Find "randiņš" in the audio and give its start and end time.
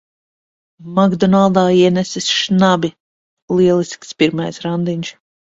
4.67-5.17